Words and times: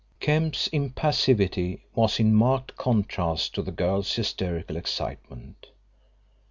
Kemp's 0.19 0.65
impassivity 0.69 1.85
was 1.93 2.19
in 2.19 2.33
marked 2.33 2.75
contrast 2.75 3.53
to 3.53 3.61
the 3.61 3.69
girl's 3.71 4.11
hysterical 4.11 4.75
excitement. 4.75 5.67